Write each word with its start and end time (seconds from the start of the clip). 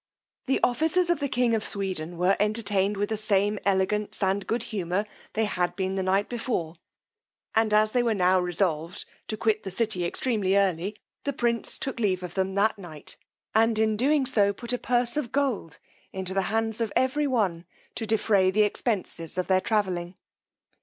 The 0.47 0.59
officers 0.63 1.11
of 1.11 1.19
the 1.19 1.29
king 1.29 1.53
of 1.53 1.63
Sweden 1.63 2.17
were 2.17 2.35
entertained 2.39 2.97
with 2.97 3.09
the 3.09 3.17
same 3.17 3.59
elegance 3.63 4.23
and 4.23 4.47
good 4.47 4.63
humour 4.63 5.05
they 5.33 5.45
had 5.45 5.75
been 5.75 5.93
the 5.93 6.01
night 6.01 6.27
before; 6.27 6.73
and 7.53 7.71
as 7.71 7.91
they 7.91 8.01
were 8.01 8.15
now 8.15 8.39
resolved 8.39 9.05
to 9.27 9.37
quit 9.37 9.61
the 9.61 9.69
city 9.69 10.03
extremely 10.03 10.55
early, 10.57 10.95
the 11.23 11.33
prince 11.33 11.77
took 11.77 11.99
leave 11.99 12.23
of 12.23 12.33
them 12.33 12.55
that 12.55 12.79
night, 12.79 13.15
and 13.53 13.77
in 13.77 13.95
doing 13.95 14.25
so 14.25 14.51
put 14.53 14.73
a 14.73 14.79
purse 14.79 15.17
of 15.17 15.31
gold 15.31 15.77
into 16.11 16.33
the 16.33 16.49
hands 16.49 16.81
of 16.81 16.91
every 16.95 17.27
one 17.27 17.65
to 17.93 18.07
defray 18.07 18.49
the 18.49 18.63
expenses 18.63 19.37
of 19.37 19.45
their 19.45 19.61
travelling. 19.61 20.15